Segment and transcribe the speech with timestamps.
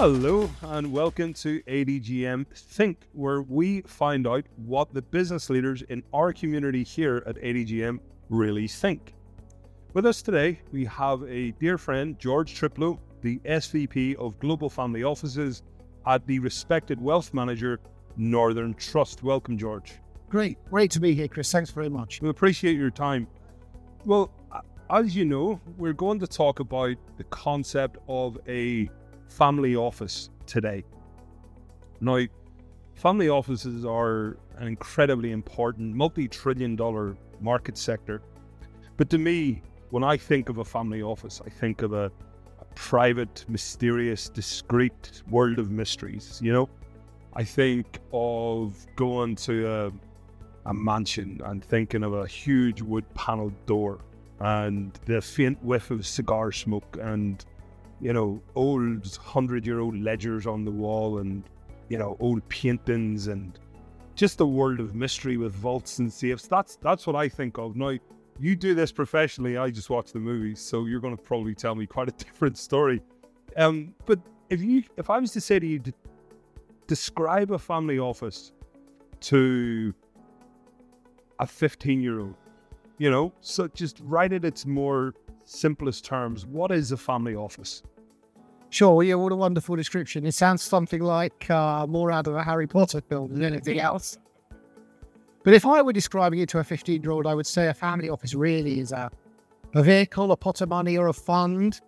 [0.00, 6.02] Hello and welcome to ADGM Think, where we find out what the business leaders in
[6.14, 8.00] our community here at ADGM
[8.30, 9.12] really think.
[9.92, 15.04] With us today, we have a dear friend, George Triplow, the SVP of Global Family
[15.04, 15.64] Offices
[16.06, 17.78] at the respected wealth manager,
[18.16, 19.22] Northern Trust.
[19.22, 19.92] Welcome, George.
[20.30, 20.56] Great.
[20.70, 21.52] Great to be here, Chris.
[21.52, 22.22] Thanks very much.
[22.22, 23.28] We appreciate your time.
[24.06, 24.32] Well,
[24.88, 28.88] as you know, we're going to talk about the concept of a
[29.30, 30.84] family office today.
[32.00, 32.26] Now,
[32.94, 38.22] family offices are an incredibly important multi trillion dollar market sector.
[38.96, 42.10] But to me, when I think of a family office, I think of a,
[42.60, 46.68] a private, mysterious, discreet world of mysteries, you know?
[47.32, 49.92] I think of going to a,
[50.66, 54.00] a mansion and thinking of a huge wood paneled door
[54.40, 57.44] and the faint whiff of cigar smoke and
[58.00, 61.44] you know old hundred year old ledgers on the wall and
[61.88, 63.58] you know old paintings and
[64.14, 66.46] just a world of mystery with vaults and safes.
[66.46, 67.76] That's that's what i think of.
[67.76, 67.96] Now
[68.38, 71.74] you do this professionally i just watch the movies so you're going to probably tell
[71.74, 73.02] me quite a different story.
[73.56, 74.18] Um but
[74.50, 75.80] if you if i was to say to you
[76.86, 78.52] describe a family office
[79.20, 79.94] to
[81.38, 82.34] a 15 year old
[82.98, 85.14] you know so just write it its more
[85.50, 87.82] simplest terms what is a family office
[88.72, 90.24] Sure, yeah, what a wonderful description.
[90.24, 94.16] It sounds something like uh, more out of a Harry Potter film than anything else.
[95.42, 97.74] But if I were describing it to a 15 year old, I would say a
[97.74, 99.10] family office really is a,
[99.74, 101.80] a vehicle, a pot of money, or a fund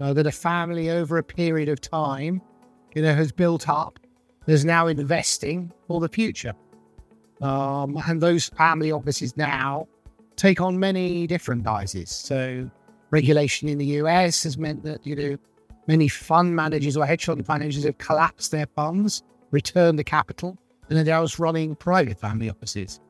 [0.00, 2.40] uh, that a family over a period of time,
[2.94, 3.98] you know, has built up,
[4.46, 6.54] is now investing for the future.
[7.42, 9.88] Um, and those family offices now
[10.36, 12.10] take on many different guises.
[12.10, 12.70] So,
[13.10, 15.36] regulation in the US has meant that, you know,
[15.90, 20.56] Many fund managers or hedge fund managers have collapsed their funds, returned the capital,
[20.88, 23.00] and are now running private family offices.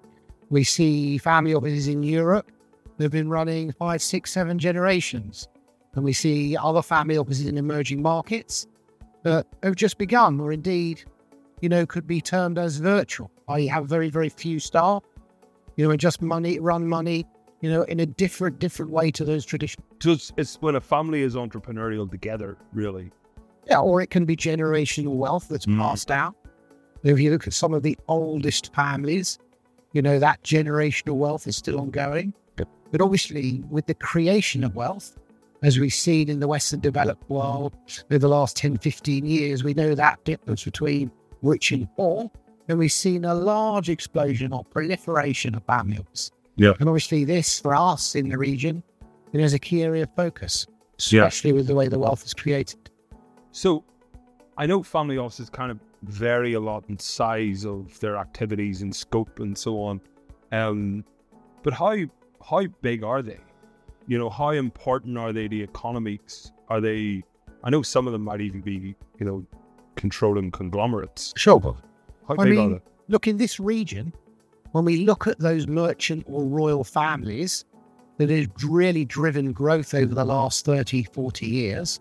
[0.49, 2.51] We see family offices in Europe
[2.97, 5.47] that have been running five, six, seven generations.
[5.95, 8.67] And we see other family offices in emerging markets
[9.25, 11.05] that have just begun, or indeed,
[11.61, 15.03] you know, could be termed as virtual, I have very, very few staff,
[15.77, 17.27] you know, and just money, run money
[17.61, 19.85] you know, in a different, different way to those traditions.
[20.01, 23.11] So it's, it's when a family is entrepreneurial together, really.
[23.69, 25.79] Yeah, or it can be generational wealth that's mm.
[25.79, 26.35] passed down.
[27.03, 29.39] If you look at some of the oldest families,
[29.93, 32.35] you know, that generational wealth is still ongoing.
[32.91, 35.17] But obviously, with the creation of wealth,
[35.63, 37.77] as we've seen in the Western developed world
[38.11, 41.11] over the last 10, 15 years, we know that difference between
[41.43, 42.31] rich and poor.
[42.69, 46.33] And we've seen a large explosion or proliferation of families.
[46.61, 46.75] Yeah.
[46.79, 48.83] And obviously, this for us in the region,
[49.33, 50.67] it is a key area of focus,
[50.99, 51.57] especially yeah.
[51.57, 52.91] with the way the wealth is created.
[53.51, 53.83] So,
[54.59, 58.95] I know family offices kind of vary a lot in size of their activities and
[58.95, 60.03] scope and so on.
[60.53, 61.03] Um,
[61.63, 61.97] but how
[62.47, 63.41] how big are they?
[64.07, 66.53] You know, how important are they to economies?
[66.69, 67.23] Are they?
[67.65, 69.47] I know some of them might even be, you know,
[69.97, 71.33] controlling conglomerates.
[71.37, 71.59] Sure.
[72.29, 72.83] How I big mean, are they?
[73.09, 74.13] Look, in this region,
[74.73, 77.65] when we look at those merchant or royal families
[78.19, 82.01] that have really driven growth over the last 30, 40 years,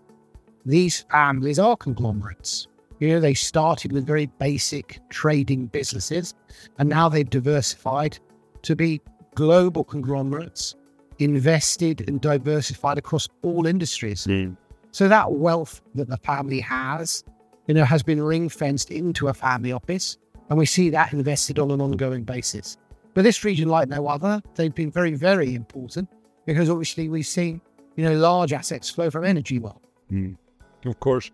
[0.66, 2.68] these families are conglomerates.
[2.98, 6.34] You know, they started with very basic trading businesses
[6.78, 8.18] and now they've diversified
[8.62, 9.00] to be
[9.34, 10.74] global conglomerates,
[11.18, 14.26] invested and diversified across all industries.
[14.26, 14.56] Mm.
[14.92, 17.24] So that wealth that the family has,
[17.66, 20.18] you know, has been ring fenced into a family office
[20.50, 22.76] and we see that invested on an ongoing basis.
[23.14, 26.08] But this region, like no other, they've been very, very important
[26.44, 27.60] because obviously we've seen,
[27.96, 29.80] you know, large assets flow from energy well.
[30.12, 30.36] Mm,
[30.84, 31.30] of course.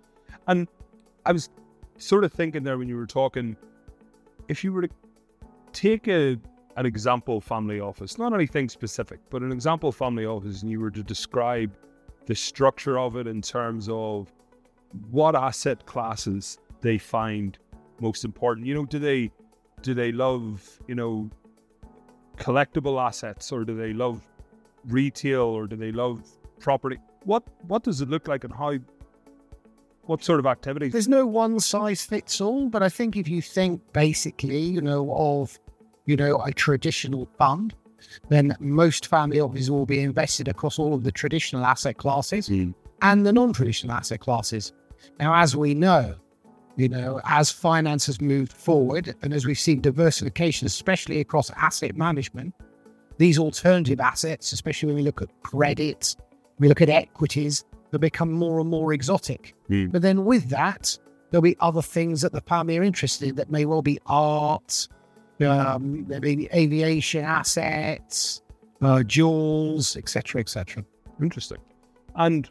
[0.47, 0.69] And
[1.25, 1.49] I was
[1.99, 3.57] sort of thinking there when you were talking,
[4.49, 4.91] if you were to
[5.73, 6.39] take a
[6.77, 10.91] an example family office, not anything specific, but an example family office, and you were
[10.91, 11.75] to describe
[12.27, 14.31] the structure of it in terms of
[15.11, 17.59] what asset classes they find
[18.01, 18.67] most important?
[18.67, 19.31] You know, do they
[19.83, 21.31] do they love you know
[22.37, 24.21] collectible assets or do they love
[24.87, 26.23] retail or do they love
[26.61, 26.99] property?
[27.25, 28.75] What what does it look like and how?
[30.03, 30.93] What sort of activities?
[30.93, 35.13] There's no one size fits all, but I think if you think basically, you know,
[35.17, 35.59] of
[36.05, 37.75] you know a traditional fund,
[38.29, 42.73] then most family offices will be invested across all of the traditional asset classes mm.
[43.03, 44.73] and the non-traditional asset classes.
[45.19, 46.15] Now, as we know,
[46.77, 51.97] you know, as finance has moved forward and as we've seen diversification, especially across asset
[51.97, 52.55] management,
[53.19, 56.17] these alternative assets, especially when we look at credit,
[56.59, 59.55] we look at equities, they become more and more exotic.
[59.71, 59.91] Mm.
[59.91, 60.99] But then with that,
[61.31, 64.89] There'll be other things that the family are interested in that may well be art,
[65.41, 68.43] um, there may be aviation assets,
[68.81, 70.85] uh, jewels, etc., etc.
[71.21, 71.59] Interesting.
[72.15, 72.49] And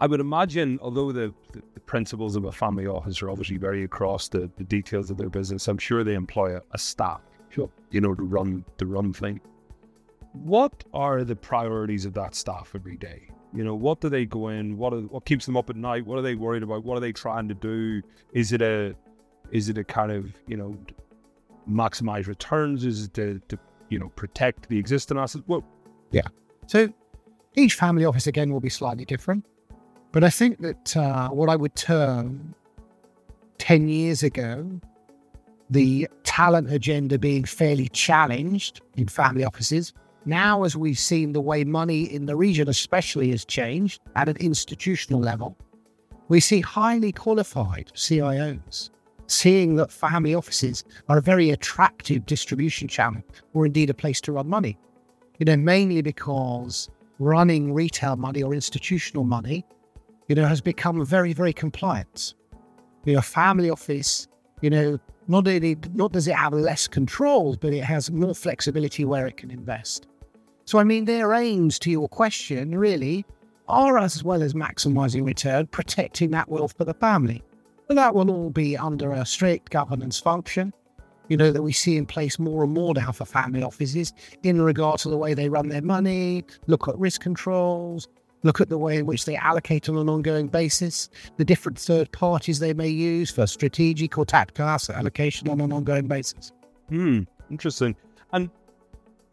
[0.00, 4.28] I would imagine, although the, the, principles of a family office are obviously very across
[4.28, 7.70] the, the details of their business, I'm sure they employ a, a staff, sure.
[7.90, 9.40] you know, to run to run thing.
[10.32, 13.30] What are the priorities of that staff every day?
[13.54, 14.76] You know, what do they go in?
[14.76, 16.06] What are, what keeps them up at night?
[16.06, 16.84] What are they worried about?
[16.84, 18.02] What are they trying to do?
[18.32, 18.94] Is it a
[19.50, 20.76] is it a kind of you know
[21.68, 22.84] maximize returns?
[22.84, 23.58] Is it to, to
[23.88, 25.44] you know protect the existing assets?
[25.48, 25.64] Well,
[26.12, 26.28] yeah.
[26.66, 26.92] So
[27.54, 29.46] each family office again will be slightly different,
[30.12, 32.54] but I think that uh, what I would term
[33.58, 34.80] ten years ago,
[35.70, 39.92] the talent agenda being fairly challenged in family offices
[40.28, 44.36] now, as we've seen the way money in the region, especially, has changed at an
[44.36, 45.56] institutional level,
[46.28, 48.90] we see highly qualified CIOs
[49.26, 53.22] seeing that family offices are a very attractive distribution channel
[53.54, 54.78] or indeed a place to run money.
[55.38, 59.64] You know, mainly because running retail money or institutional money,
[60.28, 62.34] you know, has become very, very compliant.
[63.04, 64.28] You know, family office,
[64.60, 69.04] you know, not only not does it have less controls, but it has more flexibility
[69.04, 70.06] where it can invest.
[70.64, 73.24] So, I mean, their aims to your question really
[73.68, 77.42] are as well as maximizing return, protecting that wealth for the family.
[77.86, 80.74] But that will all be under a strict governance function,
[81.28, 84.60] you know, that we see in place more and more now for family offices in
[84.60, 88.08] regard to the way they run their money, look at risk controls,
[88.42, 92.10] look at the way in which they allocate on an ongoing basis, the different third
[92.12, 96.52] parties they may use for strategic or tactical asset allocation on an ongoing basis.
[96.88, 97.96] Hmm, interesting.
[98.32, 98.50] And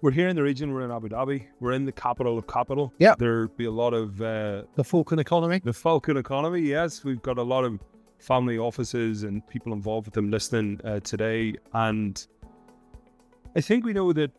[0.02, 0.74] we're here in the region.
[0.74, 1.46] We're in Abu Dhabi.
[1.60, 2.94] We're in the capital of capital.
[3.00, 3.16] Yeah.
[3.18, 5.62] There'll be a lot of uh, the Falcon economy.
[5.63, 6.62] The Falcon economy.
[6.62, 7.80] Yes, we've got a lot of
[8.19, 12.25] family offices and people involved with them listening uh, today, and
[13.56, 14.31] I think we know that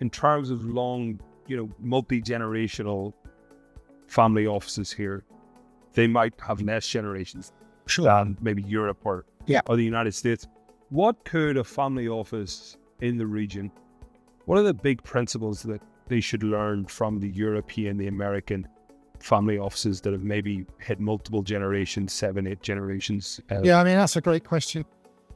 [0.00, 3.12] in terms of long, you know, multi generational
[4.12, 5.24] family offices here,
[5.94, 7.52] they might have less generations
[7.86, 8.04] sure.
[8.04, 9.60] than maybe Europe or yeah.
[9.66, 10.46] or the United States.
[10.90, 13.70] What could a family office in the region
[14.46, 18.66] what are the big principles that they should learn from the European, the American
[19.20, 23.40] family offices that have maybe hit multiple generations, seven, eight generations?
[23.50, 24.84] Uh, yeah, I mean, that's a great question.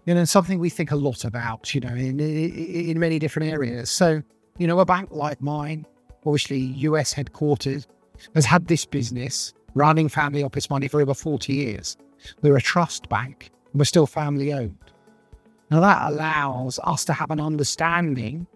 [0.06, 3.90] You know, something we think a lot about, you know, in, in many different areas.
[3.90, 4.22] So,
[4.58, 5.86] you know, a bank like mine,
[6.24, 7.86] obviously US headquartered,
[8.34, 11.96] has had this business running family office money for over 40 years.
[12.42, 14.78] We're a trust bank and we're still family owned.
[15.70, 18.46] Now, that allows us to have an understanding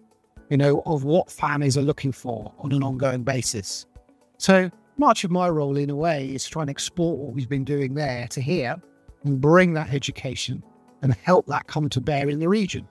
[0.51, 3.85] you know, of what families are looking for on an ongoing basis.
[4.37, 7.33] So much of my role, in a way, is trying to try and export what
[7.33, 8.75] we've been doing there to here
[9.23, 10.61] and bring that education
[11.01, 12.85] and help that come to bear in the region.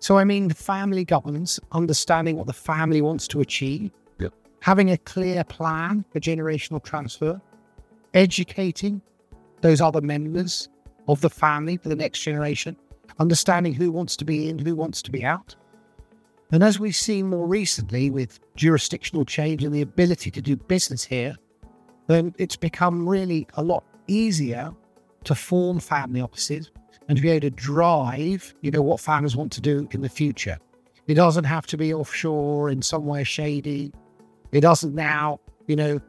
[0.00, 3.92] So, I mean, the family governance, understanding what the family wants to achieve.
[4.60, 7.40] Having a clear plan for generational transfer,
[8.14, 9.00] educating
[9.60, 10.68] those other members
[11.08, 12.76] of the family for the next generation,
[13.18, 15.56] understanding who wants to be in, who wants to be out,
[16.52, 21.04] and as we've seen more recently with jurisdictional change and the ability to do business
[21.04, 21.36] here,
[22.08, 24.72] then it's become really a lot easier
[25.24, 26.72] to form family offices
[27.08, 30.08] and to be able to drive, you know, what families want to do in the
[30.08, 30.58] future.
[31.06, 33.92] It doesn't have to be offshore in somewhere shady.
[34.52, 36.00] It doesn't now, you know,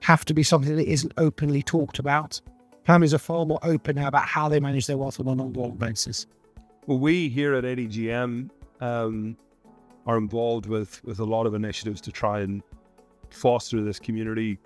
[0.00, 2.40] have to be something that isn't openly talked about.
[2.84, 5.76] Families are far more open now about how they manage their wealth on an ongoing
[5.76, 6.26] basis.
[6.86, 9.36] Well, we here at ADGM um,
[10.06, 12.62] are involved with with a lot of initiatives to try and
[13.30, 14.58] foster this community.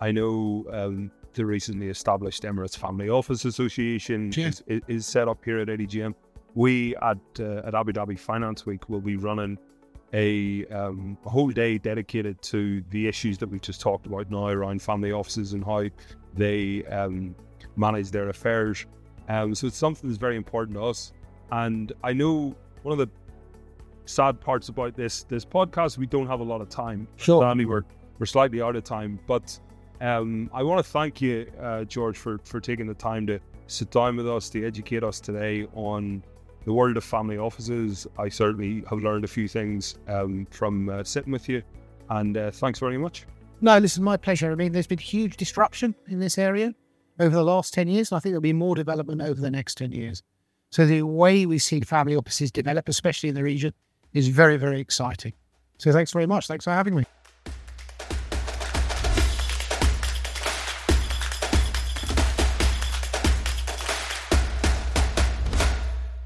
[0.00, 4.48] I know um, the recently established Emirates Family Office Association yeah.
[4.48, 6.14] is, is, set up here at ADGM.
[6.54, 9.58] We at uh, at Abu Dhabi Finance Week will be running
[10.12, 14.48] a, um, a, whole day dedicated to the issues that we've just talked about now
[14.48, 15.84] around family offices and how
[16.34, 17.34] they um,
[17.76, 18.86] manage their affairs.
[19.28, 21.12] Um, so it's something that's very important to us.
[21.50, 23.10] And I know one of the
[24.06, 25.98] sad parts about this this podcast.
[25.98, 27.06] We don't have a lot of time.
[27.16, 27.42] Sure.
[27.42, 27.84] Stanley, we're
[28.18, 29.58] we're slightly out of time, but
[30.00, 33.90] um, I want to thank you, uh, George, for for taking the time to sit
[33.90, 36.22] down with us to educate us today on
[36.64, 38.06] the world of family offices.
[38.18, 41.62] I certainly have learned a few things um, from uh, sitting with you,
[42.10, 43.26] and uh, thanks very much.
[43.60, 44.50] No, listen, my pleasure.
[44.50, 46.74] I mean, there's been huge disruption in this area
[47.20, 49.76] over the last 10 years, and I think there'll be more development over the next
[49.76, 50.22] 10 years.
[50.70, 53.74] So the way we see family offices develop, especially in the region,
[54.12, 55.34] is very, very exciting.
[55.78, 56.46] So thanks very much.
[56.46, 57.04] Thanks for having me.